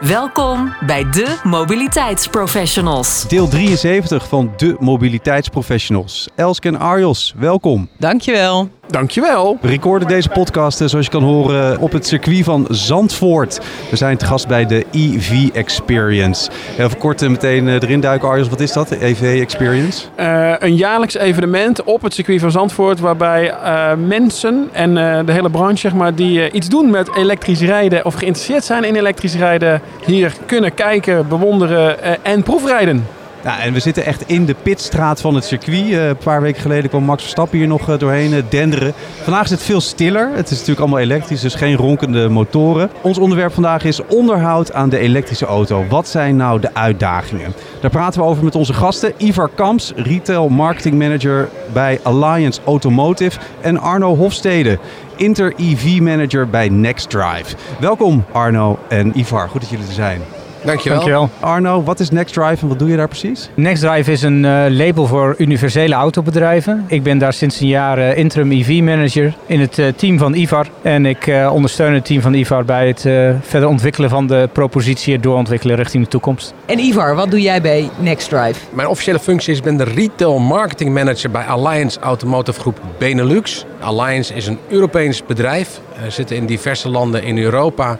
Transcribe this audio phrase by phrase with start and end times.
[0.00, 3.28] Welkom bij de Mobiliteitsprofessionals.
[3.28, 6.28] Deel 73 van de Mobiliteitsprofessionals.
[6.34, 7.88] Elske en Arjos, welkom.
[7.96, 8.68] Dankjewel.
[8.90, 9.58] Dankjewel.
[9.60, 13.60] We recorden deze podcast, eh, zoals je kan horen, op het circuit van Zandvoort.
[13.90, 16.50] We zijn te gast bij de EV Experience.
[16.78, 18.48] Even kort eh, meteen eh, erin duiken, Arjos.
[18.48, 20.06] Wat is dat, de EV Experience?
[20.20, 23.00] Uh, een jaarlijks evenement op het circuit van Zandvoort...
[23.00, 27.60] waarbij uh, mensen en uh, de hele branche zeg maar, die iets doen met elektrisch
[27.60, 28.04] rijden...
[28.04, 29.80] of geïnteresseerd zijn in elektrisch rijden...
[30.06, 33.06] hier kunnen kijken, bewonderen en proefrijden.
[33.44, 35.84] Ja, en we zitten echt in de pitstraat van het circuit.
[35.84, 38.92] Uh, een paar weken geleden kwam Max Verstappen hier nog uh, doorheen uh, denderen.
[39.22, 40.30] Vandaag is het veel stiller.
[40.34, 42.90] Het is natuurlijk allemaal elektrisch, dus geen ronkende motoren.
[43.00, 45.84] Ons onderwerp vandaag is onderhoud aan de elektrische auto.
[45.88, 47.54] Wat zijn nou de uitdagingen?
[47.80, 49.12] Daar praten we over met onze gasten.
[49.16, 53.38] Ivar Kamps, Retail Marketing Manager bij Alliance Automotive.
[53.60, 54.78] En Arno Hofstede,
[55.16, 57.56] Inter EV Manager bij NextDrive.
[57.80, 60.37] Welkom Arno en Ivar, goed dat jullie er zijn.
[60.64, 60.98] Dankjewel.
[60.98, 61.30] Dankjewel.
[61.40, 63.48] Arno, wat is NextDrive en wat doe je daar precies?
[63.54, 66.84] NextDrive is een uh, label voor universele autobedrijven.
[66.86, 70.34] Ik ben daar sinds een jaar uh, interim EV manager in het uh, team van
[70.34, 70.66] IVAR.
[70.82, 73.00] En ik ondersteun het team van IVAR bij het
[73.40, 76.54] verder ontwikkelen van de propositie en doorontwikkelen richting de toekomst.
[76.66, 78.60] En Ivar, wat doe jij bij NextDrive?
[78.70, 83.64] Mijn officiële functie is, ik ben de retail marketing manager bij Alliance Automotive Groep Benelux.
[83.80, 85.80] Alliance is een Europees bedrijf.
[86.04, 87.98] We zitten in diverse landen in Europa.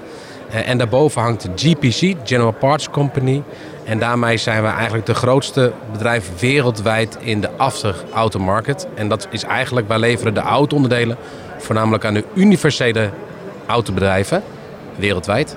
[0.51, 3.43] Uh, en daarboven hangt de GPC, General Parts Company.
[3.85, 8.87] En daarmee zijn we eigenlijk de grootste bedrijf wereldwijd in de after automarket.
[8.95, 11.17] En dat is eigenlijk, wij leveren de auto-onderdelen
[11.59, 13.11] voornamelijk aan de universele
[13.67, 14.43] autobedrijven
[14.97, 15.57] wereldwijd.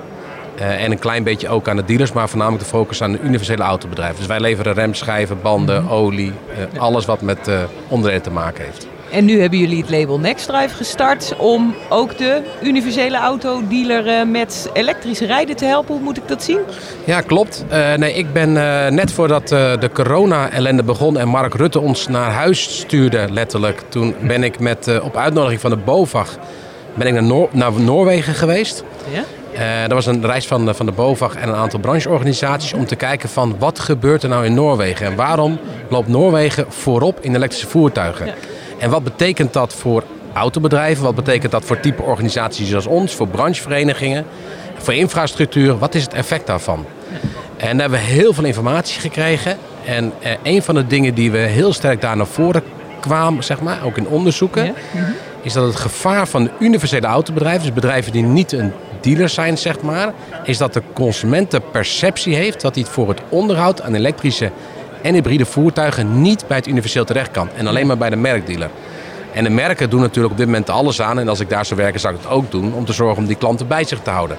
[0.60, 3.20] Uh, en een klein beetje ook aan de dealers, maar voornamelijk de focus aan de
[3.20, 4.18] universele autobedrijven.
[4.18, 6.32] Dus wij leveren remschijven, banden, olie,
[6.74, 8.88] uh, alles wat met uh, onderdelen te maken heeft.
[9.12, 14.70] En nu hebben jullie het label NextDrive gestart om ook de universele autodealer uh, met
[14.74, 15.94] elektrische rijden te helpen.
[15.94, 16.60] Hoe moet ik dat zien?
[17.04, 17.66] Ja, klopt.
[17.72, 22.32] Uh, nee, ik ben uh, net voordat de corona-ellende begon en Mark Rutte ons naar
[22.32, 23.82] huis stuurde, letterlijk.
[23.90, 26.38] Toen ben ik met, op uitnodiging van de BOVAG
[26.94, 28.84] ben ik naar, Noor naar Noorwegen geweest.
[29.12, 29.24] Ja?
[29.54, 32.96] Uh, dat was een reis van, van de BOVAG en een aantal brancheorganisaties om te
[32.96, 37.68] kijken van wat gebeurt er nou in Noorwegen en waarom loopt Noorwegen voorop in elektrische
[37.68, 38.26] voertuigen.
[38.26, 38.34] Ja.
[38.81, 40.03] En wat betekent dat voor
[40.34, 41.03] autobedrijven?
[41.03, 44.25] Wat betekent dat voor type organisaties zoals ons, voor brancheverenigingen,
[44.78, 45.78] voor infrastructuur?
[45.78, 46.86] Wat is het effect daarvan?
[47.58, 49.58] En daar hebben we heel veel informatie gekregen.
[49.86, 52.64] En eh, een van de dingen die we heel sterk daar naar voren
[53.00, 54.74] kwamen, zeg maar, ook in onderzoeken, ja?
[54.94, 55.16] mm-hmm.
[55.41, 58.72] is dat het gevaar van de universele autobedrijven, dus bedrijven die niet een
[59.02, 63.09] dealer zijn, zeg maar, is dat de consument de perceptie heeft dat hij het voor
[63.09, 64.52] het onderhoud aan elektrische
[65.02, 67.50] en hybride voertuigen niet bij het universeel terecht kan.
[67.56, 68.70] En alleen maar bij de merkdealer.
[69.34, 71.20] En de merken doen natuurlijk op dit moment alles aan.
[71.20, 72.74] En als ik daar zou werken, zou ik het ook doen.
[72.74, 74.38] Om te zorgen om die klanten bij zich te houden.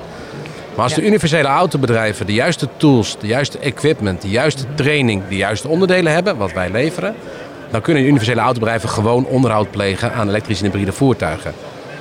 [0.74, 5.36] Maar als de universele autobedrijven de juiste tools, de juiste equipment, de juiste training, de
[5.36, 7.14] juiste onderdelen hebben, wat wij leveren.
[7.70, 11.52] Dan kunnen de universele autobedrijven gewoon onderhoud plegen aan elektrische en hybride voertuigen.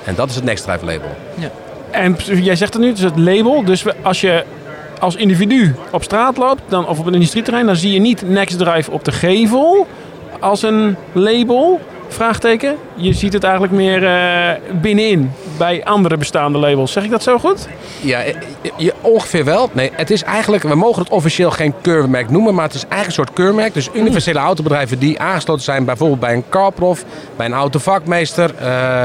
[0.04, 1.16] En dat is het NextDrive label.
[1.34, 1.50] Ja.
[1.90, 3.64] En jij zegt het nu, het is het label.
[3.64, 4.44] Dus als je
[5.02, 8.90] als individu op straat loopt dan, of op een industrieterrein, dan zie je niet NextDrive
[8.90, 9.86] op de gevel
[10.40, 11.80] als een label.
[12.08, 12.76] Vraagteken.
[12.94, 16.92] Je ziet het eigenlijk meer uh, binnenin bij andere bestaande labels.
[16.92, 17.68] Zeg ik dat zo goed?
[18.00, 18.22] Ja,
[18.76, 19.70] je, ongeveer wel.
[19.72, 23.06] Nee, het is eigenlijk, we mogen het officieel geen keurmerk noemen, maar het is eigenlijk
[23.06, 23.74] een soort keurmerk.
[23.74, 27.04] Dus universele autobedrijven die aangesloten zijn bijvoorbeeld bij een carprof,
[27.36, 28.54] bij een autovakmeester.
[28.62, 29.04] Uh,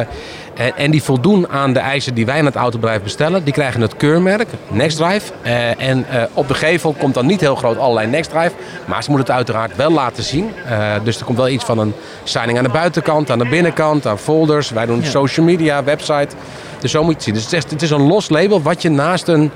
[0.58, 3.44] en, en, die voldoen aan de eisen die wij aan het autobedrijf bestellen.
[3.44, 5.32] Die krijgen het keurmerk, NextDrive.
[5.46, 8.52] Uh, en uh, op de gevel komt dan niet heel groot allerlei NextDrive.
[8.86, 10.52] Maar ze moeten het uiteraard wel laten zien.
[10.70, 11.94] Uh, dus er komt wel iets van een
[12.24, 14.70] signing aan de buitenkant, aan de binnenkant, aan folders.
[14.70, 15.10] Wij doen ja.
[15.10, 16.36] social media, website.
[16.80, 17.34] Dus zo moet je het zien.
[17.34, 19.52] Dus het is, het is een los label wat je naast een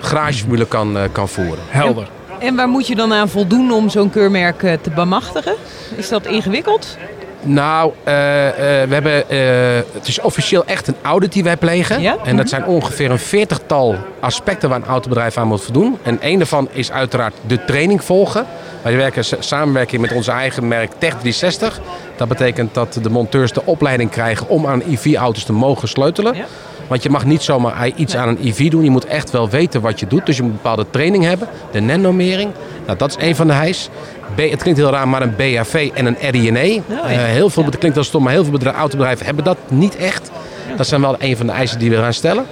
[0.00, 1.64] garageformule kan, kan voeren.
[1.68, 2.08] Helder.
[2.38, 5.54] En waar moet je dan aan voldoen om zo'n keurmerk te bemachtigen?
[5.96, 6.96] Is dat ingewikkeld?
[7.44, 8.14] Nou, uh,
[8.46, 12.00] uh, we hebben, uh, het is officieel echt een audit die wij plegen.
[12.00, 12.16] Ja?
[12.24, 15.98] En dat zijn ongeveer een veertigtal aspecten waar een autobedrijf aan moet voldoen.
[16.02, 18.46] En een daarvan is uiteraard de training volgen.
[18.82, 21.80] Wij werken samenwerking met onze eigen merk Tech360.
[22.16, 26.34] Dat betekent dat de monteurs de opleiding krijgen om aan EV-auto's te mogen sleutelen.
[26.34, 26.44] Ja?
[26.86, 28.84] Want je mag niet zomaar iets aan een EV doen.
[28.84, 30.26] Je moet echt wel weten wat je doet.
[30.26, 31.48] Dus je moet een bepaalde training hebben.
[31.70, 32.50] De NEN-normering.
[32.86, 33.88] Nou, dat is een van de hijs.
[34.34, 36.72] B, het klinkt heel raar, maar een BAV en een RINE.
[36.86, 37.02] ja.
[37.04, 39.96] Eh, heel veel, Het klinkt wel stom, maar heel veel bedrijven, autobedrijven hebben dat niet
[39.96, 40.30] echt.
[40.76, 42.46] Dat zijn wel een van de eisen die we gaan stellen.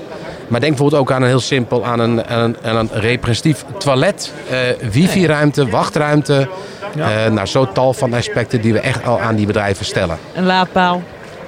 [0.49, 3.65] Maar denk bijvoorbeeld ook aan een heel simpel, aan een, aan een, aan een representatief
[3.79, 4.59] toilet, eh,
[4.91, 6.49] wifi-ruimte, wachtruimte.
[6.97, 10.19] Eh nou, zo tal van aspecten die we echt al aan die bedrijven stellen.
[10.35, 11.03] Een laadpaal.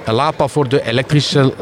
[0.05, 1.53] Een laadpaal voor de elektrische,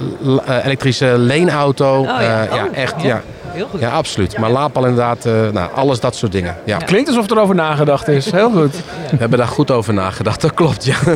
[0.64, 2.00] elektrische leenauto.
[2.00, 2.44] Oh, ja.
[2.44, 3.02] Ja, Oh, echt.
[3.02, 3.08] ja.
[3.08, 3.22] Ja.
[3.54, 3.80] Heel goed.
[3.80, 4.38] ja, absoluut.
[4.38, 6.56] Maar laadpaal inderdaad, eh, nou, alles dat soort dingen.
[6.66, 6.78] Ja.
[6.78, 8.32] Klinkt alsof er over nagedacht is.
[8.32, 8.76] Heel goed.
[9.12, 10.96] We hebben daar goed over nagedacht, dat klopt, ja.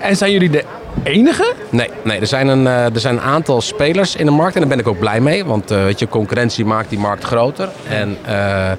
[0.00, 0.64] En zijn jullie de
[1.02, 1.52] enige?
[1.70, 4.60] Nee, nee er, zijn een, eh, er zijn een aantal spelers in de markt en
[4.60, 5.44] daar ben ik ook blij mee.
[5.44, 7.68] Want eh, weet je, concurrentie maakt die markt groter.
[7.88, 8.72] En eh,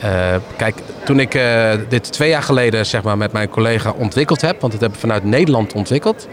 [0.00, 4.40] eh, kijk, toen ik eh, dit twee jaar geleden zeg maar, met mijn collega ontwikkeld
[4.40, 6.28] heb, want het hebben we vanuit Nederland ontwikkeld.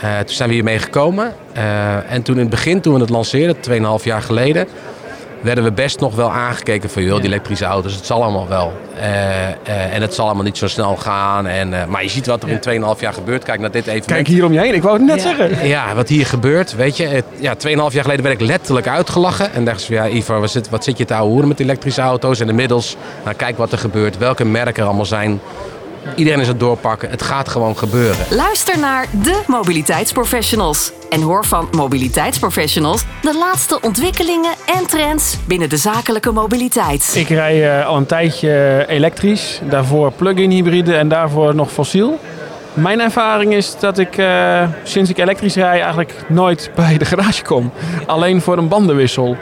[0.00, 1.32] Eh, toen zijn we hiermee gekomen.
[1.52, 3.56] Eh, en toen in het begin, toen we het lanceerden,
[3.98, 4.66] 2,5 jaar geleden,
[5.40, 8.72] werden we best nog wel aangekeken van joh, die elektrische auto's, het zal allemaal wel.
[8.98, 11.46] Eh, en het zal allemaal niet zo snel gaan.
[11.46, 13.44] En, maar je ziet wat er in 2,5 jaar gebeurt.
[13.44, 14.06] Kijk naar dit evenement.
[14.12, 14.74] Kijk hier om je heen.
[14.74, 15.34] Ik wou het net Ja.
[15.36, 15.68] zeggen.
[15.68, 17.06] Ja, wat hier gebeurt, weet je.
[17.06, 19.52] Het, ja, 2,5 jaar geleden werd ik letterlijk uitgelachen.
[19.52, 21.60] En dacht ze van, ja Ivar, wat zit, wat zit je te ouwe hoeren met
[21.60, 22.40] elektrische auto's?
[22.40, 24.18] En inmiddels, nou kijk wat er gebeurt.
[24.18, 25.40] Welke merken er allemaal zijn.
[26.16, 27.10] Iedereen is het doorpakken.
[27.10, 28.26] Het gaat gewoon gebeuren.
[28.30, 30.92] Luister naar de mobiliteitsprofessionals.
[31.10, 37.12] En hoor van mobiliteitsprofessionals de laatste ontwikkelingen en trends binnen de zakelijke mobiliteit.
[37.16, 39.60] Ik rij eh, al een tijdje elektrisch.
[39.68, 42.18] Daarvoor plug-in hybride en daarvoor nog fossiel.
[42.74, 47.42] Mijn ervaring is dat ik eh, sinds ik elektrisch rij eigenlijk nooit bij de garage
[47.42, 47.72] kom.
[48.06, 49.36] Alleen voor een bandenwissel.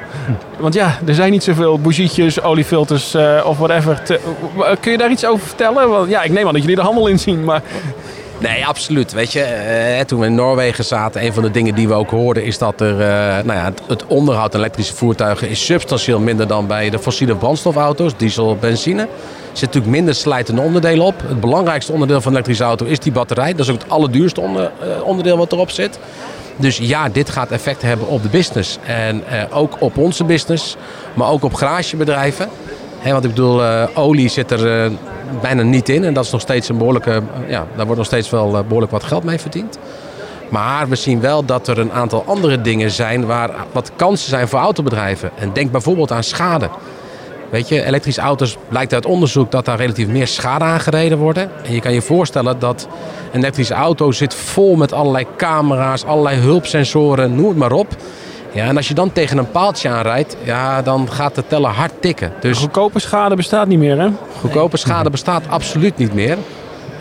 [0.59, 4.03] Want ja, er zijn niet zoveel bougietjes, oliefilters eh, of whatever.
[4.81, 5.89] kun je daar iets over vertellen?
[5.89, 7.45] Want ja, ik neem aan dat jullie de handel in zien.
[7.45, 7.63] Maar
[8.43, 9.13] Nee, absoluut.
[9.13, 12.11] Weet je, eh, toen we in Noorwegen zaten, een van de dingen die we ook
[12.11, 16.47] hoorden is dat er, eh, nou ja, het, onderhoud aan elektrische voertuigen is substantieel minder
[16.47, 19.03] dan bij de fossiele brandstofauto's, diesel, benzine.
[19.03, 19.09] Er
[19.59, 21.15] zitten natuurlijk minder slijtende onderdelen op.
[21.27, 23.51] Het belangrijkste onderdeel van een elektrische auto is die batterij.
[23.51, 25.99] Dat is ook het allerduurste eh, onderdeel wat erop zit.
[26.57, 28.79] Dus ja, dit gaat effect hebben op de business.
[28.87, 30.77] En ook op onze business,
[31.15, 32.49] maar ook op garagebedrijven.
[33.03, 34.91] Hè, want ik bedoel, eh, olie zit er eh,
[35.41, 36.05] bijna niet in.
[36.05, 37.11] En dat is nog steeds een behoorlijke.
[37.11, 39.79] eh, ja, daar wordt nog steeds wel eh, behoorlijk wat geld mee verdiend.
[40.49, 44.49] Maar we zien wel dat er een aantal andere dingen zijn waar wat kansen zijn
[44.49, 45.31] voor autobedrijven.
[45.39, 46.69] En denk bijvoorbeeld aan schade.
[47.51, 51.51] Weet je, elektrische auto's blijkt uit onderzoek dat daar relatief meer schade aan gereden worden.
[51.65, 52.89] En je kan je voorstellen dat
[53.33, 57.97] een elektrische auto zit vol met allerlei camera's, allerlei hulpsensoren, noem het maar op.
[58.53, 61.93] Ja, en als je dan tegen een paaltje aanrijdt, ja, dan gaat de teller hard
[62.01, 62.33] tikken.
[62.41, 64.09] Dus goedkope schade bestaat niet meer, hè?
[64.41, 66.39] Goedkope schade bestaat absoluut niet meer.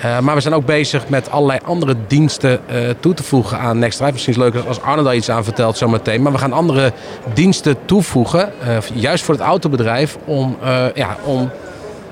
[0.01, 3.79] Eh, maar we zijn ook bezig met allerlei andere diensten eh, toe te voegen aan
[3.79, 4.11] NextDrive.
[4.11, 6.21] Misschien is het leuk als Arne daar iets aan vertelt zometeen.
[6.21, 6.91] Maar we gaan andere
[7.33, 10.57] diensten toevoegen, eh, juist voor het autobedrijf, om,
[10.93, 11.49] ja, om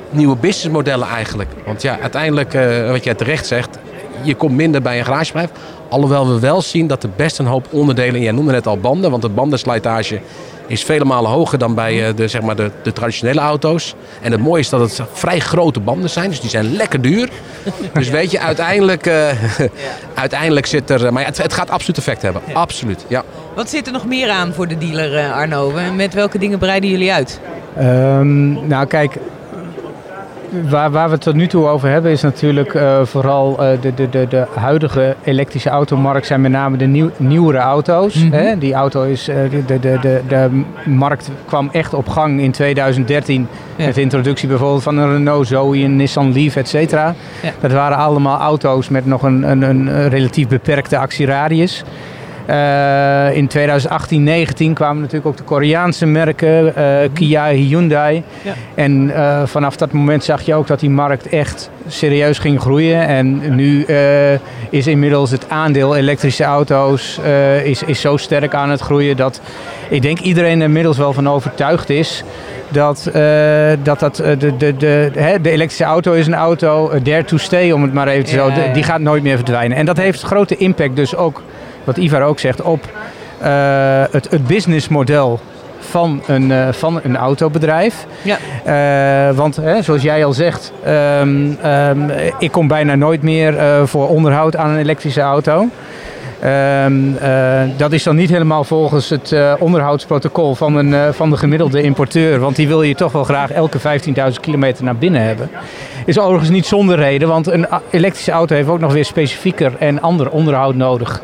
[0.10, 1.50] nieuwe businessmodellen eigenlijk.
[1.66, 2.54] Want ja, uiteindelijk,
[2.92, 3.78] wat jij terecht zegt,
[4.22, 5.50] je komt minder bij een garagebedrijf.
[5.90, 9.10] Alhoewel we wel zien dat er best een hoop onderdelen, jij noemde net al banden,
[9.10, 10.20] want de bandenslijtage
[10.68, 13.96] is vele malen hoger dan bij eh, de, zeg maar de, de traditionele auto's.
[14.22, 17.30] En het mooie is dat het vrij grote banden zijn, dus die zijn lekker duur.
[17.94, 19.28] dus weet je, uiteindelijk, eh,
[20.14, 21.14] uiteindelijk zit er...
[21.14, 23.24] Maar ja, het, het gaat absoluut effect hebben, absoluut, ja.
[23.56, 25.76] Wat zit er nog meer aan voor de dealer, eh, Arno?
[25.76, 27.40] En Met welke dingen breiden jullie uit?
[27.78, 29.18] Ehm, nou, kijk,
[30.70, 33.94] waar, waar we het tot nu toe over hebben is natuurlijk eh, vooral eh, de,
[33.94, 38.16] de, de, de huidige elektrische automarkt zijn met name de nieuw, nieuwere auto's.
[38.32, 38.58] hè?
[38.58, 42.52] Die auto is, eh, de, de, de, de, de markt kwam echt op gang in
[42.52, 43.86] 2013 Ja.
[43.86, 47.14] met de introductie bijvoorbeeld van een Renault Zoe, een Nissan Leaf, et cetera.
[47.44, 47.52] Ja.
[47.60, 51.84] Dat waren allemaal auto's met nog een, een, een relatief beperkte actieradius.
[52.50, 58.24] Eh, in 2018, 19 kwamen natuurlijk ook de Koreaanse merken, eh, Kia, Hyundai.
[58.42, 58.54] Ja.
[58.76, 63.08] En eh, vanaf dat moment zag je ook dat die markt echt serieus ging groeien.
[63.08, 63.86] En nu
[64.70, 67.20] is inmiddels het aandeel elektrische auto's
[67.64, 69.42] is, is zo sterk aan het groeien dat
[69.90, 72.24] ik denk iedereen er inmiddels wel van overtuigd is.
[72.70, 73.10] Dat,
[73.84, 77.72] dat, dat de, de, de, hè, de elektrische auto is een auto, there to stay
[77.72, 78.54] om het maar even te Ja, zo.
[78.54, 78.72] de-.
[78.74, 79.78] Die gaat nooit meer verdwijnen.
[79.78, 81.42] En dat heeft grote impact dus ook,
[81.84, 82.90] wat Ivar ook zegt, op
[83.40, 85.40] eh, het, het businessmodel
[85.80, 88.06] van een, eh, van een autobedrijf.
[88.22, 88.38] Ja.
[88.64, 92.00] Eh, want hè, zoals jij al zegt, ehm, ehm,
[92.40, 95.68] ik kom bijna nooit meer voor onderhoud aan een elektrische auto.
[96.40, 101.82] Ehm, eh, dat is dan niet helemaal volgens het onderhoudsprotocol van, een, van de gemiddelde
[101.82, 102.40] importeur.
[102.40, 105.50] Want die wil je toch wel graag elke 15.000 kilometer naar binnen hebben.
[106.10, 110.02] Is overigens niet zonder reden, want een elektrische auto heeft ook nog weer specifieker en
[110.02, 111.22] ander onderhoud nodig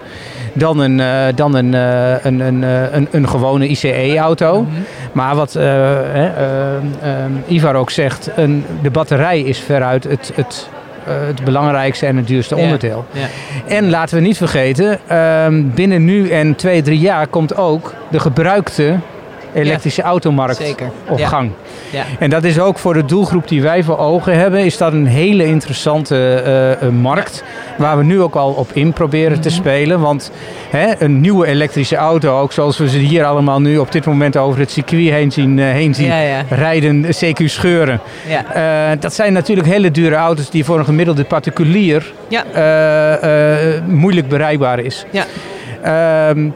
[0.53, 4.67] dan een, eh, dan een, eh, een, een, eh, een, een gewone ICE-auto.
[5.11, 10.31] Maar wat eh, hè, eh, eh, Ivar ook zegt, een, de batterij is veruit het,
[10.35, 10.69] het,
[11.03, 13.05] het belangrijkste en het duurste onderdeel.
[13.11, 13.27] Ja.
[13.67, 18.19] En laten we niet vergeten, ehm, binnen nu en twee, drie jaar komt ook de
[18.19, 18.95] gebruikte
[19.55, 20.89] elektrische automarkt Zeker.
[21.09, 21.27] op Ja.
[21.27, 21.51] gang.
[21.91, 22.03] Ja.
[22.19, 25.05] En dat is ook voor de doelgroep die wij voor ogen hebben, is dat een
[25.05, 27.43] hele interessante eh, eh, markt.
[27.77, 29.41] Waar we nu ook al op in proberen Mhm.
[29.41, 29.99] te spelen.
[29.99, 30.31] Want
[30.69, 34.37] hè, een nieuwe elektrische auto, ook zoals we ze hier allemaal nu op dit moment
[34.37, 36.11] over het circuit heen zien, eh, heen zien
[36.49, 37.99] rijden, CQ scheuren.
[38.27, 38.95] Ja.
[38.95, 42.13] Dat zijn natuurlijk hele dure auto's die voor een gemiddelde particulier
[43.87, 45.05] moeilijk bereikbaar is.
[45.11, 45.25] Ja.
[45.81, 46.49] Ehm,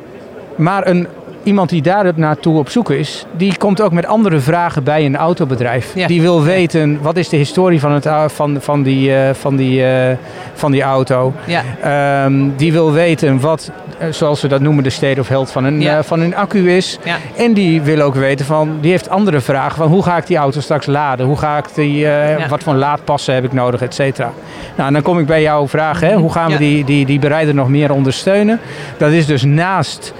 [0.55, 1.07] maar een,
[1.49, 5.15] iemand die daar naartoe op zoek is, die komt ook met andere vragen bij een
[5.15, 5.91] autobedrijf.
[5.95, 6.07] Ja.
[6.07, 9.85] Die wil weten wat is de historie van, het, van, van, die, eh, van, die,
[9.85, 10.17] eh,
[10.53, 11.33] van die auto.
[11.45, 11.63] Ja.
[11.81, 15.63] Ehm, die wil weten wat, eh, zoals we dat noemen, de state of health van
[15.63, 16.03] een, Ja.
[16.03, 16.99] van een accu is.
[17.37, 20.37] En die wil ook weten van, die heeft andere vragen van hoe ga ik die
[20.37, 21.25] auto straks laden?
[21.25, 22.07] Hoe ga ik die,
[22.49, 24.31] wat voor laadpassen heb ik nodig, et cetera.
[24.75, 26.15] Nou, en dan kom ik bij jouw vraag, hè?
[26.15, 28.59] hoe gaan we die, die, die bereider nog meer ondersteunen?
[28.97, 30.13] Dat is dus naast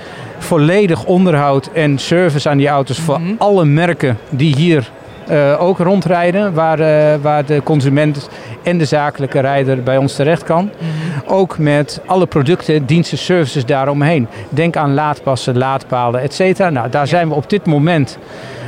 [0.50, 3.32] volledig onderhoud en service aan die auto's voor Mhm.
[3.38, 4.90] alle merken die hier
[5.28, 8.30] eh, ook rondrijden, waar, eh, waar de consument
[8.64, 10.70] en de zakelijke rijder bij ons terecht kan.
[11.26, 14.28] Ook met alle producten, diensten, services daaromheen.
[14.50, 16.70] Denk aan laadpassen, laadpalen, et cetera.
[16.70, 18.18] Nou, daar zijn we op dit moment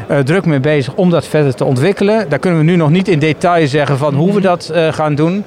[0.08, 2.30] eh, druk mee bezig om dat verder te ontwikkelen.
[2.30, 5.16] Daar kunnen we nu nog niet in detail zeggen van hoe we dat eh, gaan
[5.16, 5.44] doen.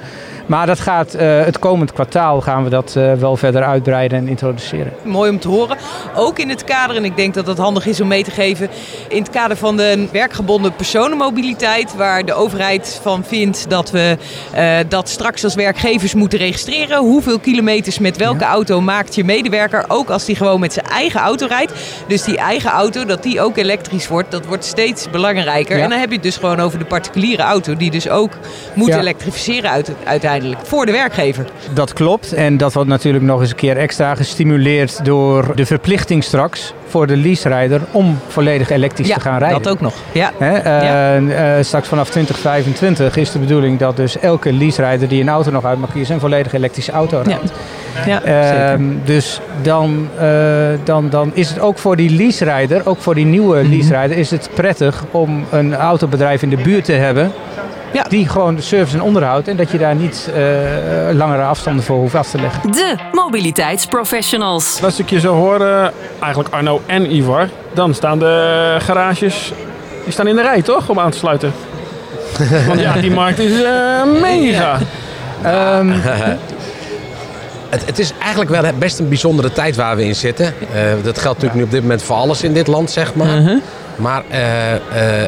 [0.46, 4.28] Maar dat gaat, eh, het komend kwartaal gaan we dat eh, wel verder uitbreiden en
[4.28, 4.92] introduceren.
[5.02, 5.76] Mooi om te horen.
[6.16, 8.68] Ook in het kader, en ik denk dat het handig is om mee te geven,
[9.08, 14.16] in het kader van de werkgebonden personenmobiliteit, waar de overheid van vindt dat we
[14.52, 16.98] eh, dat straks als werkgevers moeten registreren.
[16.98, 21.20] Hoeveel kilometers met welke auto maakt je medewerker, ook als die gewoon met zijn eigen
[21.20, 21.72] auto rijdt.
[22.06, 25.76] Dus die eigen auto, dat die ook elektrisch wordt, dat wordt steeds belangrijker.
[25.76, 25.82] Ja.
[25.82, 28.32] En dan heb je het dus gewoon over de particuliere auto, die dus ook
[28.74, 28.98] moet Ja.
[28.98, 31.44] elektrificeren uit, uiteindelijk voor de werkgever.
[31.72, 32.32] Dat klopt.
[32.32, 37.06] En dat wordt natuurlijk nog eens een keer extra gestimuleerd door de verplichting straks voor
[37.06, 39.62] de leaserijder om volledig elektrisch te gaan rijden.
[39.62, 39.94] dat ook nog.
[40.12, 40.32] Ja.
[40.38, 45.28] Hè, eh, eh, straks vanaf 2025 is de bedoeling dat dus elke leaserijder die een
[45.28, 47.52] auto nog uit mag kiezen een volledig elektrische auto rijdt.
[48.06, 50.28] Ja, Ehm, dus dan, eh,
[50.84, 53.70] dan, dan is het ook voor die leaserijder, ook voor die nieuwe Mhm.
[53.70, 57.32] leaserijder, is het prettig om een autobedrijf in de buurt te hebben.
[57.94, 58.02] Ja.
[58.08, 60.42] Die gewoon de service en onderhoud en dat je daar niet eh,
[61.12, 62.72] langere afstanden voor hoeft af te leggen.
[62.72, 64.80] De mobiliteitsprofessionals.
[64.80, 69.52] Dat stukje zo horen, eigenlijk Arno en Ivar, dan staan de garages
[70.04, 70.88] die staan in de rij, toch?
[70.88, 71.52] Om aan te sluiten.
[72.68, 74.78] Want ja, die markt is eh, mega.
[75.42, 75.92] Ehm,
[77.68, 80.46] Het, het is eigenlijk wel best een bijzondere tijd waar we in zitten.
[80.46, 80.52] Eh,
[81.02, 83.60] dat geldt natuurlijk nu op dit moment voor alles in dit land, zeg maar.
[83.96, 84.80] Maar eh, eh,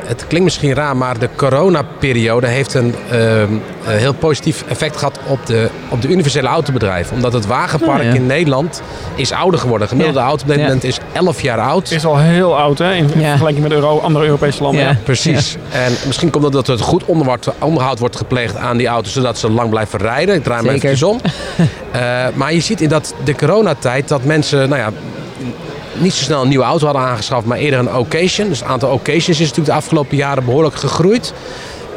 [0.06, 3.48] het klinkt misschien raar, maar de coronaperiode heeft een ehm, eh,
[3.84, 7.14] heel positief effect gehad op de, op de universele autobedrijven.
[7.16, 8.12] Omdat het wagenpark Oh, ja.
[8.14, 8.82] in Nederland
[9.14, 9.82] is ouder geworden.
[9.88, 10.26] De gemiddelde Ja.
[10.26, 10.64] auto op dit Ja.
[10.64, 11.90] moment is 11 jaar oud.
[11.90, 12.92] is al heel oud, hè?
[12.94, 13.28] In Ja.
[13.28, 14.82] vergelijking met Euro, andere Europese landen.
[14.82, 14.88] Ja.
[14.88, 14.96] Ja.
[15.04, 15.56] Precies.
[15.72, 19.38] En misschien komt het dat er goed onderhoud, onderhoud wordt gepleegd aan die auto's, zodat
[19.38, 20.34] ze lang blijven rijden.
[20.34, 21.20] Ik draai me eventjes om.
[21.92, 24.90] Eh, maar je ziet in dat, de coronatijd dat mensen, nou ja,
[25.98, 28.48] niet zo snel een nieuwe auto hadden aangeschaft, maar eerder een occasion.
[28.48, 31.32] Dus het aantal occasions is natuurlijk de afgelopen jaren behoorlijk gegroeid.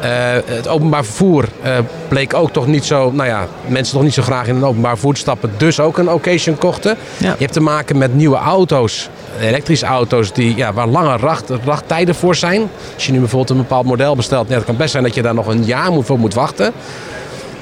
[0.00, 0.10] Eh,
[0.44, 1.78] het openbaar vervoer eh,
[2.08, 4.92] bleek ook toch niet zo, nou ja, mensen toch niet zo graag in een openbaar
[4.92, 6.96] vervoer te stappen, dus ook een occasion kochten.
[7.16, 7.30] Ja.
[7.30, 9.08] Je hebt te maken met nieuwe auto's,
[9.40, 12.70] elektrische auto's, die, ja, waar lange racht, rachttijden voor zijn.
[12.94, 15.22] Als je nu bijvoorbeeld een bepaald model bestelt, ja, het kan best zijn dat je
[15.22, 16.72] daar nog een jaar voor moet wachten.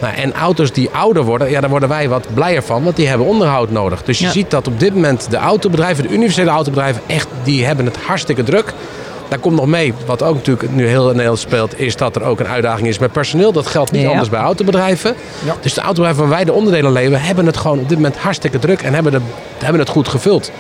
[0.00, 3.08] Nou, en auto's die ouder worden, ja, daar worden wij wat blijer van, want die
[3.08, 4.02] hebben onderhoud nodig.
[4.02, 4.30] Dus je Ja.
[4.30, 8.42] ziet dat op dit moment de autobedrijven, de universele autobedrijven, echt, die hebben het hartstikke
[8.42, 8.72] druk.
[9.28, 12.22] Daar komt nog mee, wat ook natuurlijk nu heel in Nederland speelt, is dat er
[12.22, 13.52] ook een uitdaging is met personeel.
[13.52, 14.08] Dat geldt niet Ja.
[14.10, 15.14] anders bij autobedrijven.
[15.44, 15.54] Ja.
[15.60, 18.58] Dus de autobedrijven waar wij de onderdelen leveren, hebben het gewoon op dit moment hartstikke
[18.58, 19.20] druk en hebben, de,
[19.58, 20.50] hebben het goed gevuld.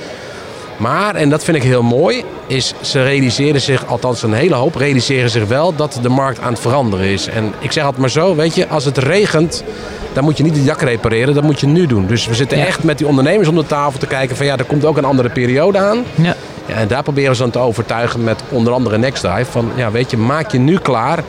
[0.78, 4.74] Maar, en dat vind ik heel mooi, is ze realiseren zich, althans een hele hoop,
[4.74, 7.26] realiseren zich wel dat de markt aan het veranderen is.
[7.28, 9.64] En ik zeg altijd maar zo, weet je, als het regent,
[10.12, 12.06] dan moet je niet het jak repareren, dat moet je nu doen.
[12.06, 12.66] Dus we zitten Ja.
[12.66, 15.04] echt met die ondernemers om de tafel te kijken van ja, er komt ook een
[15.04, 16.04] andere periode aan.
[16.14, 16.34] Ja.
[16.66, 20.10] Ja, en daar proberen ze dan te overtuigen met onder andere NextDrive van ja, weet
[20.10, 21.22] je, maak je nu klaar.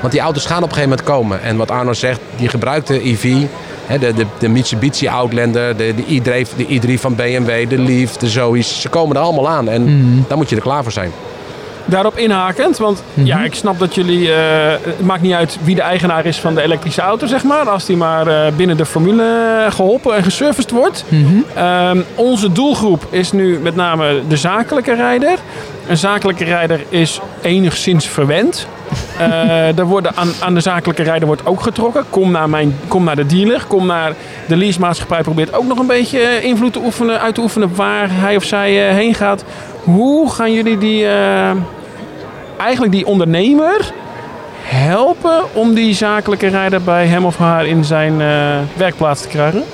[0.00, 1.42] Want die auto's gaan op een gegeven moment komen.
[1.42, 3.34] En wat Arno zegt, die gebruikte EV,
[4.00, 6.66] de, de, de Mitsubishi Outlander, de, de, i3, de
[6.96, 8.80] i3 van BMW, de Leaf, de Zoe's.
[8.80, 10.22] Ze komen er allemaal aan en Mhm.
[10.28, 11.10] daar moet je er klaar voor zijn.
[11.88, 14.32] Daarop inhakend, want ja, ik snap dat jullie.
[14.32, 17.68] eh, het maakt niet uit wie de eigenaar is van de elektrische auto, zeg maar.
[17.68, 21.04] Als die maar eh, binnen de formule geholpen en geserviced wordt.
[21.54, 25.38] Ehm, onze doelgroep is nu met name de zakelijke rijder.
[25.88, 28.66] Een zakelijke rijder is enigszins verwend.
[29.18, 32.04] Eh er worden aan, aan de zakelijke rijder wordt ook getrokken.
[32.10, 33.64] Kom naar, mijn, kom naar de dealer.
[33.68, 34.12] Kom naar
[34.46, 35.22] de leasemaatschappij.
[35.22, 38.88] Probeert ook nog een beetje invloed te oefenen, uit te oefenen waar hij of zij
[38.88, 39.44] eh, heen gaat.
[39.82, 41.50] Hoe gaan jullie die, eh,
[42.56, 43.92] eigenlijk die ondernemer
[44.66, 49.64] helpen om die zakelijke rijder bij hem of haar in zijn eh, werkplaats te krijgen?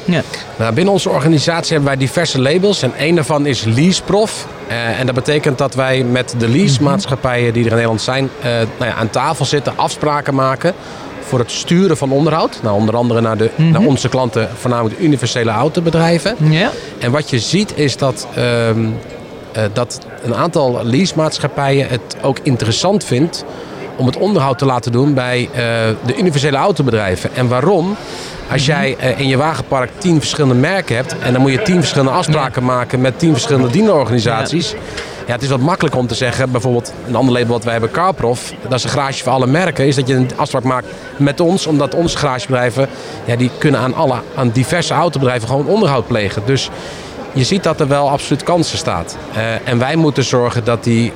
[0.57, 4.47] Nou, binnen onze organisatie hebben wij diverse labels en een daarvan is Leaseprof.
[4.69, 8.51] Eh, en dat betekent dat wij met de leasemaatschappijen die er in Nederland zijn eh,
[8.51, 10.75] nou ja, aan tafel zitten, afspraken maken
[11.21, 12.59] voor het sturen van onderhoud.
[12.63, 16.37] Nou, onder andere naar, de, naar onze klanten, voornamelijk de universele autobedrijven.
[16.39, 16.71] Ja.
[16.99, 18.87] En wat je ziet is dat, ehm,
[19.53, 23.45] eh, dat een aantal leasemaatschappijen het ook interessant vindt
[24.03, 25.59] om het onderhoud te laten doen bij eh,
[26.05, 27.35] de universele autobedrijven.
[27.35, 27.97] En waarom?
[28.51, 31.79] Als jij eh, in je wagenpark tien verschillende merken hebt en dan moet je tien
[31.79, 34.75] verschillende afspraken maken met tien verschillende dienerorganisaties.
[35.27, 37.91] Ja, het is wat makkelijker om te zeggen, bijvoorbeeld een ander label wat wij hebben,
[37.91, 41.41] Carprof, dat is een garage voor alle merken, is dat je een afspraak maakt met
[41.41, 42.89] ons, omdat onze garagebedrijven,
[43.25, 46.43] ja, die kunnen aan, alle, aan diverse autobedrijven gewoon onderhoud plegen.
[46.45, 46.71] Dus
[47.33, 49.17] je ziet dat er wel absoluut kansen staat.
[49.35, 51.13] Eh, en wij moeten zorgen dat die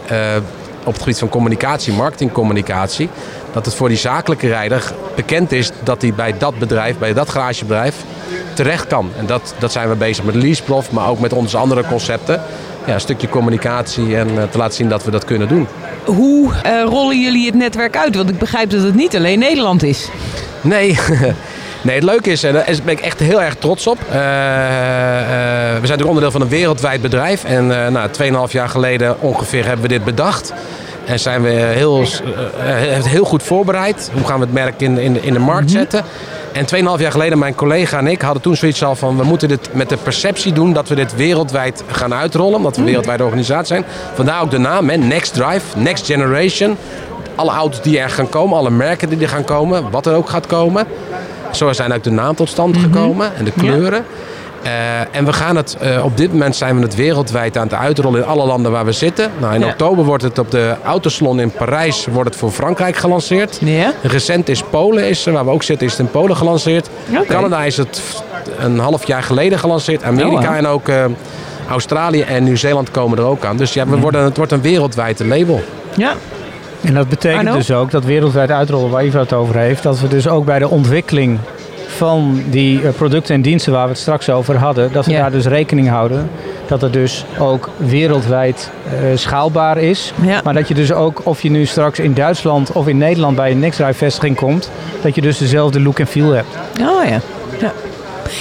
[0.86, 3.08] op het gebied van communicatie, marketingcommunicatie,
[3.52, 7.30] dat het voor die zakelijke rijder bekend is dat hij bij dat bedrijf, bij dat
[7.30, 7.96] garagebedrijf,
[8.54, 9.10] terecht kan.
[9.18, 12.40] En dat, dat zijn we bezig met Leaseprof, maar ook met onze andere concepten.
[12.86, 15.66] Ja, een stukje communicatie en eh, te laten zien dat we dat kunnen doen.
[16.04, 18.14] Hoe eh, rollen jullie het netwerk uit?
[18.16, 20.08] Want ik begrijp dat het niet alleen Nederland is.
[20.60, 20.98] Nee.
[21.86, 23.98] Nee, het leuke is, en daar is- ben ik echt heel erg trots op.
[24.10, 27.44] Eh, eh, we zijn natuurlijk onderdeel van een wereldwijd bedrijf.
[27.44, 30.52] En eh nou, 2,5 jaar geleden ongeveer hebben we dit bedacht.
[31.04, 32.04] En zijn we heel,
[32.58, 34.10] eh, eh, heel goed voorbereid.
[34.12, 36.02] Hoe gaan we het merk in, in, in de markt zetten?
[36.52, 39.16] En 2,5 jaar geleden, mijn collega en ik hadden toen zoiets al van...
[39.16, 42.54] we moeten dit met de perceptie doen dat we dit wereldwijd gaan uitrollen.
[42.56, 43.84] Omdat we een wereldwijde organisatie zijn.
[44.14, 46.76] Vandaar ook de naam, hè, Next Drive, Next Generation.
[47.34, 50.28] Alle auto's die er gaan komen, alle merken die er gaan komen, wat er ook
[50.28, 50.86] gaat komen.
[51.52, 54.04] Zo zijn ook de naam tot stand gekomen en de kleuren.
[54.62, 54.72] Eh,
[55.16, 58.20] en we gaan het, eh, op dit moment zijn we het wereldwijd aan het uitrollen
[58.20, 59.30] in alle landen waar we zitten.
[59.38, 59.66] Nou, in Ja.
[59.66, 63.58] oktober wordt het op de Autosalon in Parijs wordt het voor Frankrijk gelanceerd.
[63.60, 63.92] Ja.
[64.02, 66.88] Recent is Polen, is, waar we ook zitten, is het in Polen gelanceerd.
[67.28, 68.22] Canada is het
[68.58, 70.02] een half jaar geleden gelanceerd.
[70.02, 71.04] Amerika Oh, en ook eh,
[71.70, 73.56] Australië en Nieuw-Zeeland komen er ook aan.
[73.56, 75.62] Dus ja, we worden, het wordt een wereldwijd label.
[75.96, 76.12] Ja.
[76.86, 77.56] En dat betekent Arno?
[77.58, 80.58] dus ook dat wereldwijd uitrollen waar Ivo het over heeft, dat we dus ook bij
[80.58, 81.38] de ontwikkeling
[81.86, 85.20] van die eh, producten en diensten waar we het straks over hadden, dat we Ja.
[85.20, 86.30] daar dus rekening houden
[86.66, 90.12] dat het dus ook wereldwijd eh, schaalbaar is.
[90.22, 90.40] Ja.
[90.44, 93.50] Maar dat je dus ook, of je nu straks in Duitsland of in Nederland bij
[93.50, 94.70] een Nextdrive vestiging komt,
[95.02, 96.48] dat je dus dezelfde look en feel hebt.
[96.80, 97.20] Oh ja.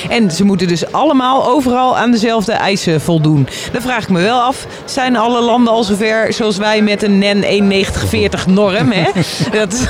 [0.10, 3.48] En ze moeten dus allemaal overal aan dezelfde eisen voldoen.
[3.72, 7.18] Dan vraag ik me wel af, zijn alle landen al zover zoals wij met een
[7.18, 8.92] NEN 9140 norm?
[8.92, 9.04] Hè?
[9.60, 9.88] Dat,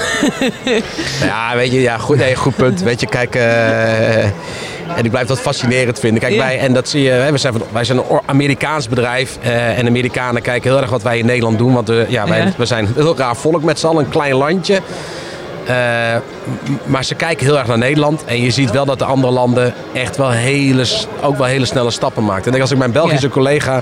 [1.22, 2.82] Ja, weet je, ja, goed, nee, goed punt.
[2.82, 4.24] Weet je, kijk, eh,
[4.98, 6.20] en ik blijf dat fascinerend vinden.
[6.22, 9.38] Kijk, wij, en dat zie je, we zijn, wij zijn een Amerikaans bedrijf.
[9.42, 11.74] eh, en Amerikanen kijken heel erg wat wij in Nederland doen.
[11.74, 12.52] Want we, ja, wij, Ja.
[12.58, 14.80] we zijn een heel raar volk met z'n allen, een klein landje.
[15.68, 15.76] Eh,
[16.86, 18.24] maar ze kijken heel erg naar Nederland.
[18.26, 20.86] En je ziet wel dat de andere landen echt wel hele,
[21.22, 22.46] ook wel hele snelle stappen maken.
[22.52, 23.32] En ik- als ik mijn Belgische Ja.
[23.34, 23.82] collega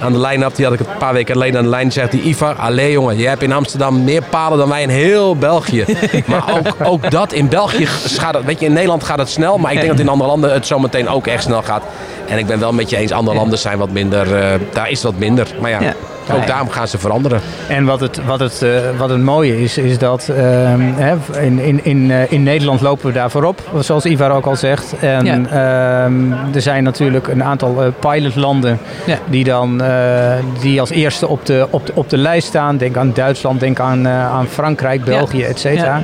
[0.00, 2.10] aan de lijn had, die had ik een paar weken geleden aan de lijn gezegd.
[2.10, 5.84] Die Ivar, allee jongen, je hebt in Amsterdam meer palen dan wij in heel België.
[6.26, 9.58] maar ook, ook dat in België gaat het, weet je, in Nederland gaat het snel.
[9.58, 11.82] Maar ik denk dat in andere landen het zometeen ook echt snel gaat.
[12.28, 15.02] En ik ben wel met je eens, andere landen zijn wat minder, eh, daar is
[15.02, 15.46] wat minder.
[15.60, 15.94] Maar ja, Ja.
[16.32, 17.40] Ook daarom gaan ze veranderen.
[17.68, 21.58] En wat het, wat het, eh, wat het mooie is, is dat ehm, hè, in,
[21.58, 24.94] in, in, eh, in Nederland lopen we daar voorop, zoals Ivar ook al zegt.
[25.00, 29.18] En ehm, er zijn natuurlijk een aantal eh, pilotlanden Ja.
[29.26, 32.76] die dan eh, die als eerste op de, op, de, op de lijst staan.
[32.76, 36.02] Denk aan Duitsland, denk aan, eh, aan Frankrijk, België, et cetera.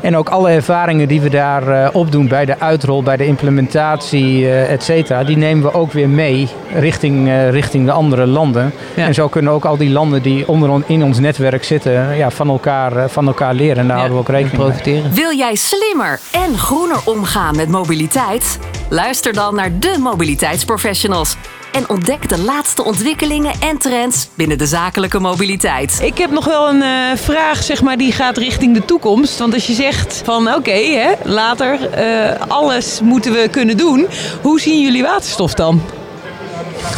[0.00, 4.46] En ook alle ervaringen die we daar eh, opdoen bij de uitrol, bij de implementatie,
[4.48, 8.72] eh et cetera, die nemen we ook weer mee richting, eh, richting de andere landen.
[8.96, 9.06] Ja.
[9.06, 12.30] En zo kunnen ook al die landen die onder on- in ons netwerk zitten, ja,
[12.30, 13.76] van, elkaar, eh, van elkaar leren.
[13.78, 14.66] En daar houden we ook rekening mee.
[14.66, 15.12] profiteren.
[15.14, 18.58] Wil jij slimmer en groener omgaan met mobiliteit?
[18.90, 21.36] Luister dan naar de mobiliteitsprofessionals.
[21.72, 25.98] en ontdek de laatste ontwikkelingen en trends binnen de zakelijke mobiliteit.
[26.02, 29.38] Ik heb nog wel een eh, vraag, zeg maar, die gaat richting de toekomst.
[29.38, 34.06] Want als je zegt van oké, hè, later eh, alles moeten we kunnen doen.
[34.42, 35.82] Hoe zien jullie waterstof dan?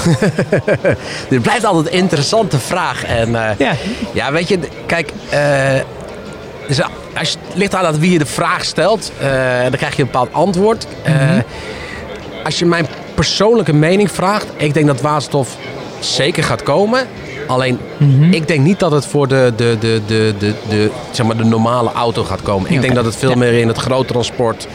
[1.29, 3.05] Dit blijft altijd een interessante vraag.
[3.05, 3.72] En eh, Ja.
[4.12, 5.74] ja, weet je, kijk, eh,
[6.66, 6.81] dus
[7.18, 9.27] als je, het ligt aan wie je de vraag stelt, eh,
[9.62, 10.87] dan krijg je een bepaald antwoord.
[11.03, 11.14] Eh,
[12.44, 15.57] Als je mijn persoonlijke mening vraagt, ik denk dat waterstof
[15.99, 17.07] zeker gaat komen.
[17.46, 17.79] Alleen,
[18.31, 21.44] ik denk niet dat het voor de, de, de, de, de, de, zeg maar de
[21.44, 22.70] normale auto gaat komen.
[22.70, 24.66] Ik denk dat het veel meer in het grote transport,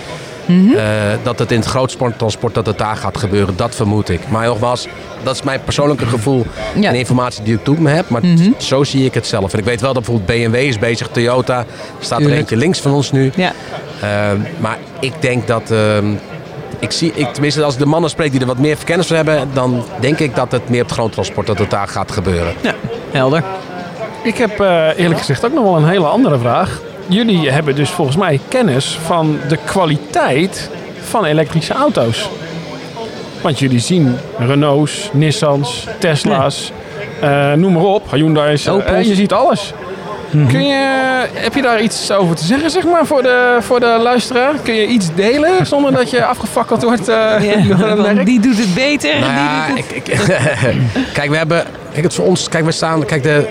[0.48, 0.84] eh,
[1.24, 3.56] dat het in het grootsporttransport, dat het daar gaat gebeuren.
[3.56, 4.20] Dat vermoed ik.
[4.30, 4.88] Maar nogmaals,
[5.24, 6.46] dat is mijn persoonlijke gevoel
[6.80, 6.90] Ja.
[6.90, 8.10] en informatie die ik toe me heb.
[8.10, 8.22] Maar
[8.58, 9.54] zo zie ik het zelf.
[9.54, 11.66] En ik weet wel dat bijvoorbeeld BMW is bezig, Toyota.
[12.00, 12.40] staat er Tuurlijk.
[12.42, 13.32] eentje links van ons nu.
[13.36, 13.52] Ja.
[14.02, 15.72] Ehm, maar ik denk dat.
[15.72, 16.06] ehm,
[16.80, 19.16] ik zie, ik, tenminste, als ik de mannen spreek die er wat meer kennis van
[19.16, 22.54] hebben, dan denk ik dat het meer op het groottransport dat het daar gaat gebeuren.
[22.62, 22.74] ja,
[23.12, 23.44] helder.
[24.24, 26.82] Ik heb eh, eerlijk gezegd ook nog wel een hele andere vraag.
[27.08, 30.70] Jullie hebben dus volgens mij kennis van de kwaliteit
[31.02, 32.30] van elektrische auto's.
[33.42, 36.72] Want jullie zien Renaults, Nissans, Tesla's,
[37.22, 38.66] eh, noem maar op, Hyundai's.
[38.66, 39.08] eh, Opels.
[39.08, 39.74] je ziet alles.
[40.48, 44.00] Kun je, heb je daar iets over te zeggen, zeg maar, voor de, voor de
[44.02, 44.54] luisteraar?
[44.64, 47.36] Kun je iets delen zonder dat je afgefakkeld wordt eh,
[48.26, 49.96] die doet het beter en Nou die ja, doet het...
[49.96, 50.14] ik, ik,
[51.14, 51.64] kijk, we hebben.
[51.92, 52.50] Kijk, het voor ons.
[52.50, 53.06] Kijk, we staan.
[53.06, 53.48] Kijk, de.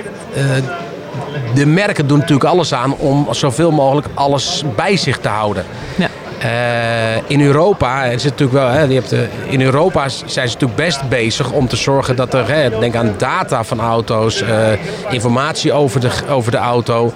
[1.54, 5.64] De merken doen natuurlijk alles aan om zoveel mogelijk alles bij zich te houden.
[5.96, 6.08] Ja.
[6.44, 8.68] Eh, in Europa is het natuurlijk wel.
[8.68, 12.34] Hè, je hebt, eh, in Europa zijn ze natuurlijk best bezig om te zorgen dat
[12.34, 12.48] er.
[12.48, 14.72] Hè, denk aan data van auto's, eh,
[15.10, 17.12] informatie over de, over de auto.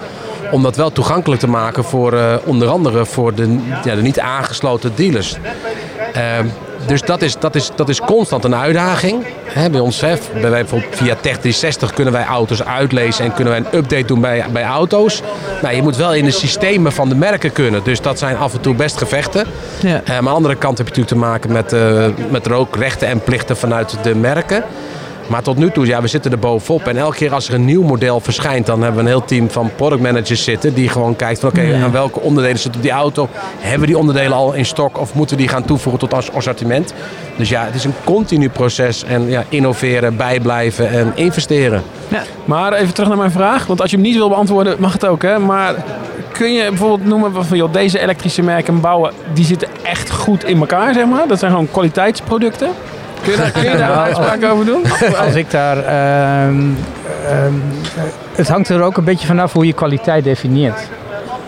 [0.51, 4.91] Om dat wel toegankelijk te maken voor onder andere voor de, ja, de niet aangesloten
[4.95, 5.37] dealers.
[6.89, 9.25] Dus dat is, dat, is, dat is constant een uitdaging.
[9.43, 13.61] Hè, bij ons, hè, bij bijvoorbeeld via Tech360 kunnen wij auto's uitlezen en kunnen wij
[13.61, 15.21] een update doen bij, bij auto's.
[15.61, 17.83] Nou, je moet wel in de systemen van de merken kunnen.
[17.83, 19.45] Dus dat zijn af en toe best gevechten.
[19.81, 20.01] Ja.
[20.01, 22.53] Eh, maar aan de andere kant heb je natuurlijk te maken met, eh, met er
[22.53, 24.63] ook rechten en plichten vanuit de merken.
[25.29, 26.87] Maar tot nu toe, ja, we zitten er bovenop.
[26.87, 29.49] En elke keer als er een nieuw model verschijnt, dan hebben we een heel team
[29.49, 30.73] van product managers zitten.
[30.73, 33.27] Die gewoon kijkt van oké, aan welke onderdelen zit op die auto.
[33.59, 36.31] Hebben we die onderdelen al in stok of moeten we die gaan toevoegen tot ons
[36.31, 36.93] assortiment?
[37.37, 39.03] Dus ja, het is een continu proces.
[39.03, 41.83] En ja, innoveren, bijblijven en investeren.
[42.45, 43.65] Maar even terug naar mijn vraag.
[43.65, 45.21] Want als je hem niet wil beantwoorden, mag het ook.
[45.21, 45.39] Hè?
[45.39, 45.75] Maar
[46.31, 50.59] kun je bijvoorbeeld noemen van joh, deze elektrische merken bouwen, die zitten echt goed in
[50.59, 51.27] elkaar, zeg maar.
[51.27, 52.69] Dat zijn gewoon kwaliteitsproducten.
[53.29, 54.83] Kun je daar, kun je daar een uitspraak over doen?
[55.25, 55.77] Als ik daar.
[55.77, 56.59] ehm,
[57.27, 57.53] ehm,
[58.35, 60.87] het hangt er ook een beetje vanaf hoe je kwaliteit definieert.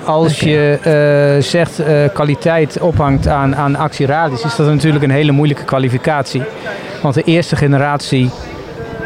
[0.05, 5.31] Als je eh, zegt eh, kwaliteit ophangt aan, aan actieradius, is dat natuurlijk een hele
[5.31, 6.43] moeilijke kwalificatie.
[7.01, 8.29] Want de eerste generatie,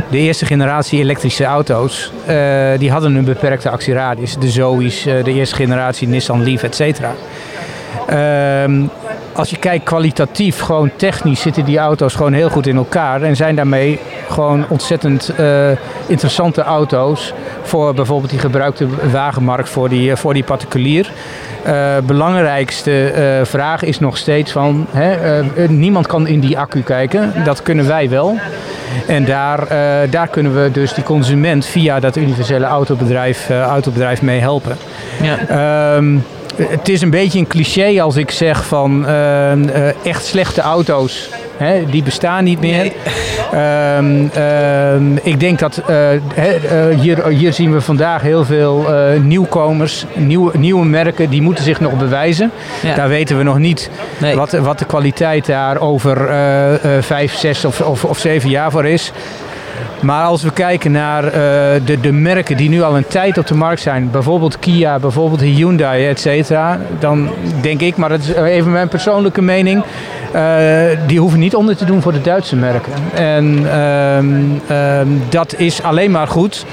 [0.09, 2.35] de eerste generatie elektrische auto's, eh,
[2.77, 4.35] die hadden een beperkte actieradius.
[4.38, 7.13] De Zoe's, de eerste generatie Nissan Leaf, et cetera.
[9.35, 13.21] Als je kijkt kwalitatief, gewoon technisch zitten die auto's gewoon heel goed in elkaar.
[13.21, 15.69] En zijn daarmee gewoon ontzettend eh,
[16.07, 21.11] interessante auto's voor bijvoorbeeld die gebruikte wagenmarkt voor die, eh, voor die particulier.
[21.63, 23.11] Eh, belangrijkste
[23.43, 27.33] vraag is nog steeds van, hè, niemand kan in die accu kijken.
[27.43, 28.37] Dat kunnen wij wel.
[29.07, 29.67] En daar,
[30.09, 34.77] daar kunnen we dus die consument via dat universele autobedrijf, autobedrijf mee helpen.
[35.21, 35.37] Ja.
[35.47, 36.17] Ehm,
[36.57, 41.29] het is een beetje een cliché als ik zeg van ehm, eh, echt slechte auto's.
[41.57, 42.91] Hè, die bestaan niet meer.
[43.51, 48.85] Ehm, ehm, ik denk dat eh, eh, hier, hier zien we vandaag heel veel
[49.21, 52.51] nieuwkomers, nieuwe, nieuwe merken, die moeten zich nog bewijzen.
[52.81, 52.95] Ja.
[52.95, 54.35] Daar weten we nog niet Nee.
[54.35, 56.29] wat, wat de kwaliteit daar over
[57.01, 59.11] vijf, zes of, of, of zeven jaar voor is.
[60.01, 61.31] Maar als we kijken naar eh,
[61.85, 65.41] de, de merken die nu al een tijd op de markt zijn, bijvoorbeeld Kia, bijvoorbeeld
[65.41, 67.29] Hyundai, et cetera, dan
[67.61, 69.83] denk ik, maar dat is even mijn persoonlijke mening,
[70.31, 72.93] eh, die hoeven niet onder te doen voor de Duitse merken.
[73.13, 74.27] En ehm,
[74.67, 76.65] ehm, dat is alleen maar goed.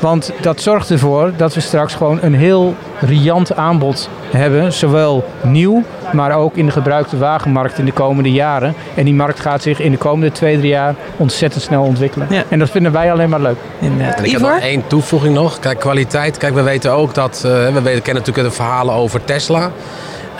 [0.00, 4.72] Want dat zorgt ervoor dat we straks gewoon een heel riant aanbod hebben.
[4.72, 5.82] Zowel nieuw,
[6.12, 8.74] maar ook in de gebruikte wagenmarkt in de komende jaren.
[8.94, 12.26] En die markt gaat zich in de komende twee, drie jaar ontzettend snel ontwikkelen.
[12.30, 12.42] Ja.
[12.48, 13.58] En dat vinden wij alleen maar leuk.
[13.78, 14.14] Inderdaad.
[14.18, 15.58] En ik heb nog één toevoeging nog.
[15.58, 16.36] Kijk, kwaliteit.
[16.38, 17.42] Kijk, we weten ook dat...
[17.44, 19.70] eh, we weten, kennen natuurlijk de verhalen over Tesla.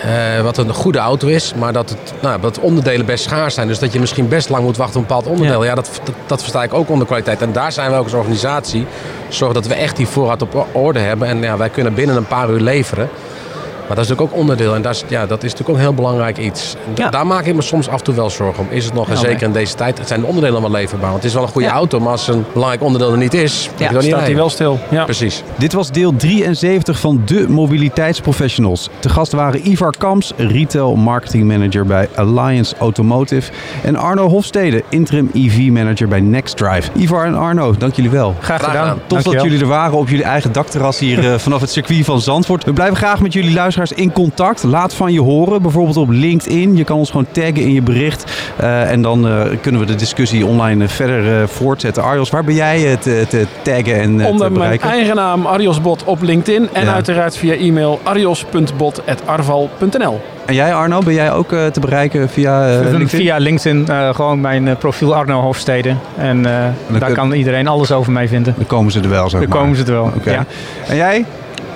[0.03, 3.69] Eh, wat een goede auto is, maar dat, het, nou, dat onderdelen best schaars zijn.
[3.69, 5.65] Dus dat je misschien best lang moet wachten op een bepaald onderdeel.
[5.65, 7.43] Ja, dat, dat, dat versta ik ook onder kwaliteit.
[7.43, 8.87] En daar zijn we ook als organisatie.
[9.29, 11.29] Zorgen dat we echt die voorraad op orde hebben.
[11.29, 13.09] En ja, wij kunnen binnen een paar uur leveren.
[13.87, 15.81] Maar dat is natuurlijk ook onderdeel en dat is, ja, dat is natuurlijk ook een
[15.81, 16.75] heel belangrijk iets.
[16.87, 17.11] En da- Ja.
[17.11, 18.71] Daar maak ik me soms af en toe wel zorgen om.
[18.71, 21.11] Is het nog, en zeker in deze tijd, het zijn de onderdelen wel leverbaar.
[21.11, 21.75] Want het is wel een goede Ja.
[21.75, 24.79] auto, maar als een belangrijk onderdeel er niet is, Ja, niet Staat hij wel stil.
[24.91, 25.05] Ja.
[25.05, 25.43] Precies.
[25.57, 28.89] Dit was deel 73 van de mobiliteitsprofessionals.
[28.99, 33.51] Te gast waren Ivar Kamps, retail marketing manager bij Alliance Automotive.
[33.83, 36.91] En Arno Hofstede, interim EV manager bij NextDrive.
[36.97, 38.35] Ivar en Arno, dank jullie wel.
[38.41, 38.99] Graag Graag gedaan.
[39.07, 42.21] Tof dat jullie er waren op jullie eigen dakterras hier eh, vanaf het circuit van
[42.21, 42.65] Zandvoort.
[42.65, 44.63] We blijven graag met jullie luisteraars in contact.
[44.63, 46.77] Laat van je horen, bijvoorbeeld op LinkedIn.
[46.77, 48.33] Je kan ons gewoon taggen in je bericht.
[48.57, 52.03] Eh, en dan eh, kunnen we de discussie online eh, verder eh, voortzetten.
[52.03, 54.91] Arjos, waar ben jij te, te taggen en eh, te Onder mijn bereiken?
[54.91, 56.69] eigen naam Ariosbot op LinkedIn.
[56.73, 56.93] En Ja.
[56.95, 60.21] uiteraard via e-mail arios.bot.arval.nl.
[60.47, 63.09] En jij Arno, ben jij ook eh, te bereiken via LinkedIn?
[63.09, 65.95] Via LinkedIn eh, gewoon mijn profiel Arno Hofstede.
[66.17, 66.53] En eh,
[66.89, 68.55] daar kun- kan iedereen alles over mij vinden.
[68.57, 69.59] Dan komen ze er wel, zeg Dan maar.
[69.59, 70.11] komen ze er wel.
[70.17, 70.31] Oké.
[70.31, 70.45] Ja.
[70.89, 71.25] En jij?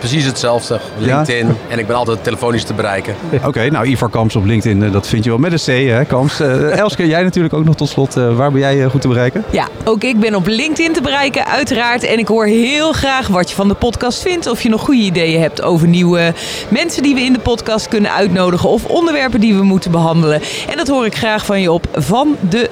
[0.00, 0.80] Precies hetzelfde.
[0.98, 1.56] LinkedIn.
[1.68, 3.14] En ik ben altijd telefonisch te bereiken.
[3.46, 6.04] Oké, nou Ivar Kamps op LinkedIn, eh, dat vind je wel met een C, hè,
[6.04, 6.40] Kamps.
[6.40, 8.16] Eh, Elske, jij natuurlijk ook nog tot slot.
[8.16, 9.44] eh, waar ben jij eh, goed te bereiken?
[9.50, 12.02] Ja, ook ik ben op LinkedIn te bereiken, uiteraard.
[12.04, 14.46] En ik hoor heel graag wat je van de podcast vindt.
[14.46, 16.32] Of je nog goede ideeën hebt over nieuwe
[16.68, 18.68] mensen die we in de podcast kunnen uitnodigen.
[18.68, 20.40] Of onderwerpen die we moeten behandelen.
[20.70, 22.68] En dat hoor ik graag van je op van de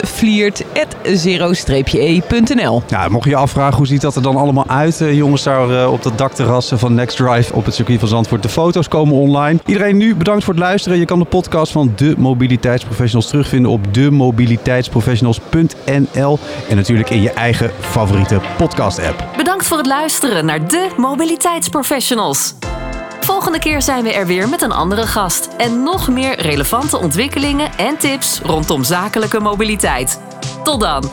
[1.93, 2.83] e.nl.
[2.89, 5.71] Ja, mocht je je afvragen hoe ziet dat er dan allemaal uit, eh, jongens, daar
[5.71, 8.43] eh, op dat dakterras van Next Drive op het circuit van Zandvoort.
[8.43, 9.59] De foto's komen online.
[9.67, 10.99] Iedereen nu bedankt voor het luisteren.
[10.99, 17.71] Je kan de podcast van de Mobiliteitsprofessionals terugvinden op demobiliteitsprofessionals.nl en natuurlijk in je eigen
[17.81, 19.25] favoriete podcast-app.
[19.37, 22.55] Bedankt voor het luisteren naar de Mobiliteitsprofessionals.
[23.21, 27.71] Volgende keer zijn we er weer met een andere gast en nog meer relevante ontwikkelingen
[27.77, 30.21] en tips rondom zakelijke mobiliteit.
[30.63, 31.11] Tot dan!